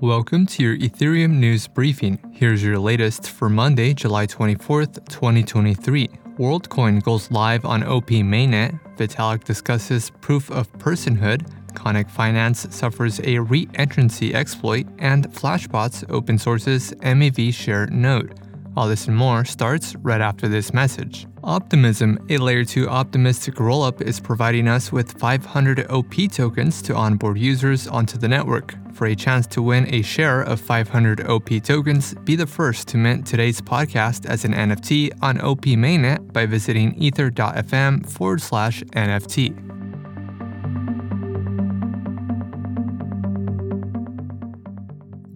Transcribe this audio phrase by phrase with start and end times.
[0.00, 2.20] Welcome to your Ethereum news briefing.
[2.30, 6.06] Here's your latest for Monday, July 24th, 2023.
[6.38, 8.78] WorldCoin goes live on OP mainnet.
[8.96, 11.50] Vitalik discusses proof of personhood.
[11.74, 18.38] Conic Finance suffers a re-entrancy exploit, and Flashbots open sources MEV share node.
[18.76, 21.26] All this and more starts right after this message.
[21.48, 27.38] Optimism, a layer 2 optimistic rollup, is providing us with 500 OP tokens to onboard
[27.38, 28.74] users onto the network.
[28.92, 32.98] For a chance to win a share of 500 OP tokens, be the first to
[32.98, 39.67] mint today's podcast as an NFT on OP mainnet by visiting ether.fm forward slash NFT.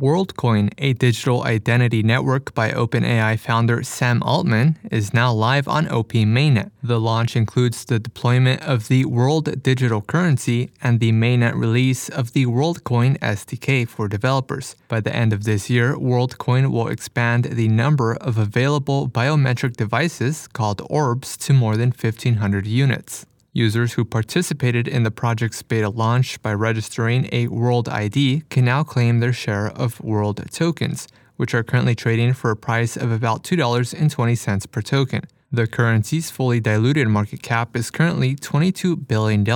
[0.02, 6.08] WorldCoin, a digital identity network by OpenAI founder Sam Altman, is now live on OP
[6.08, 6.72] mainnet.
[6.82, 12.32] The launch includes the deployment of the World Digital Currency and the mainnet release of
[12.32, 14.74] the WorldCoin SDK for developers.
[14.88, 20.48] By the end of this year, WorldCoin will expand the number of available biometric devices
[20.48, 23.24] called orbs to more than 1,500 units.
[23.54, 28.82] Users who participated in the project's beta launch by registering a World ID can now
[28.82, 33.44] claim their share of World tokens, which are currently trading for a price of about
[33.44, 35.24] $2.20 per token.
[35.50, 39.46] The currency's fully diluted market cap is currently $22 billion.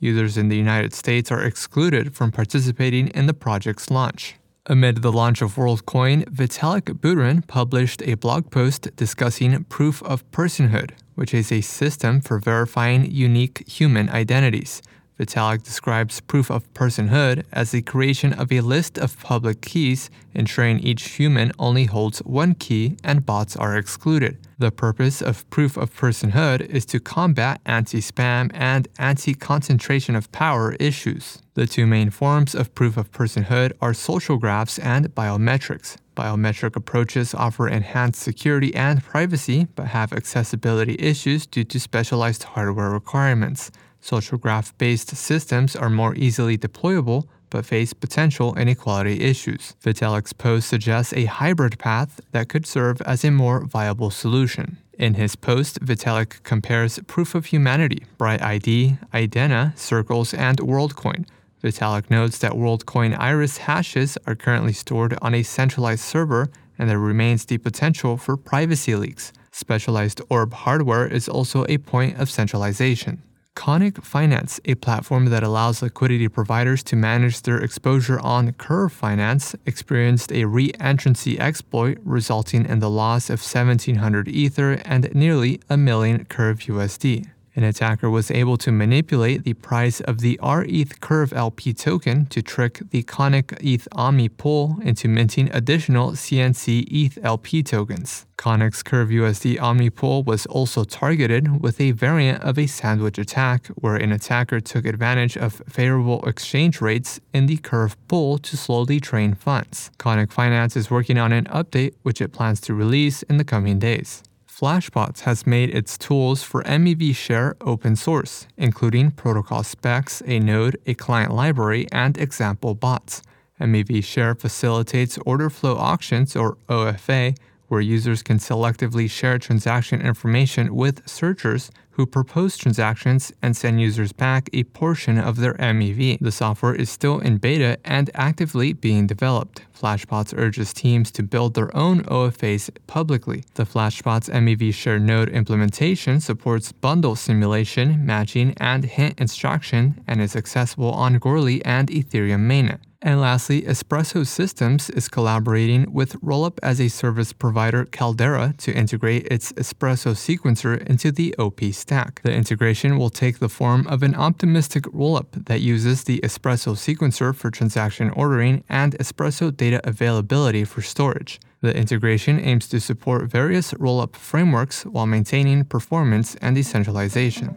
[0.00, 4.34] Users in the United States are excluded from participating in the project's launch.
[4.66, 10.92] Amid the launch of WorldCoin, Vitalik Buterin published a blog post discussing proof of personhood,
[11.20, 14.80] which is a system for verifying unique human identities.
[15.20, 20.78] Vitalik describes proof of personhood as the creation of a list of public keys, ensuring
[20.78, 24.38] each human only holds one key and bots are excluded.
[24.56, 30.32] The purpose of proof of personhood is to combat anti spam and anti concentration of
[30.32, 31.42] power issues.
[31.52, 35.98] The two main forms of proof of personhood are social graphs and biometrics.
[36.16, 42.90] Biometric approaches offer enhanced security and privacy, but have accessibility issues due to specialized hardware
[42.90, 43.70] requirements.
[44.00, 49.74] Social graph based systems are more easily deployable, but face potential inequality issues.
[49.82, 54.78] Vitalik's post suggests a hybrid path that could serve as a more viable solution.
[54.98, 61.26] In his post, Vitalik compares proof of humanity, Bright ID, Idena, Circles, and WorldCoin.
[61.62, 66.98] Vitalik notes that WorldCoin Iris hashes are currently stored on a centralized server and there
[66.98, 69.32] remains the potential for privacy leaks.
[69.52, 73.22] Specialized orb hardware is also a point of centralization.
[73.60, 79.54] Conic Finance, a platform that allows liquidity providers to manage their exposure on Curve Finance,
[79.66, 85.76] experienced a re entrancy exploit resulting in the loss of 1700 Ether and nearly a
[85.76, 87.28] million Curve USD.
[87.56, 92.42] An attacker was able to manipulate the price of the RETH Curve LP token to
[92.42, 98.26] trick the Conic ETH Omni pool into minting additional CNC ETH LP tokens.
[98.36, 103.66] Conic's Curve USD Omni pool was also targeted with a variant of a sandwich attack
[103.74, 109.00] where an attacker took advantage of favorable exchange rates in the Curve pool to slowly
[109.00, 109.90] drain funds.
[109.98, 113.78] Conic Finance is working on an update which it plans to release in the coming
[113.80, 114.22] days.
[114.60, 120.76] Flashbots has made its tools for MEV Share open source, including protocol specs, a node,
[120.86, 123.22] a client library, and example bots.
[123.58, 127.34] MEV Share facilitates order flow auctions, or OFA,
[127.70, 134.12] where users can selectively share transaction information with searchers who propose transactions and send users
[134.12, 136.18] back a portion of their MEV.
[136.18, 139.62] The software is still in beta and actively being developed.
[139.78, 143.44] Flashbots urges teams to build their own OFAs publicly.
[143.54, 150.34] The Flashbots MEV Share Node implementation supports bundle simulation, matching, and hint extraction and is
[150.34, 152.80] accessible on Goerli and Ethereum mainnet.
[153.02, 159.26] And lastly, Espresso Systems is collaborating with Rollup as a service provider Caldera to integrate
[159.30, 162.20] its Espresso sequencer into the OP stack.
[162.22, 167.34] The integration will take the form of an optimistic rollup that uses the Espresso sequencer
[167.34, 171.40] for transaction ordering and Espresso data availability for storage.
[171.62, 177.56] The integration aims to support various rollup frameworks while maintaining performance and decentralization.